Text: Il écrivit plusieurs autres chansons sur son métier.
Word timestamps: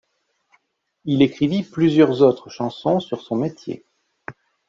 Il 1.05 1.21
écrivit 1.21 1.61
plusieurs 1.61 2.23
autres 2.23 2.49
chansons 2.49 2.99
sur 2.99 3.21
son 3.21 3.35
métier. 3.35 3.85